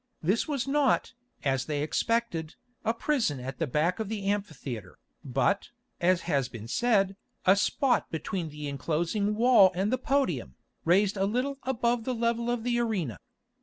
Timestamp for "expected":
1.83-2.55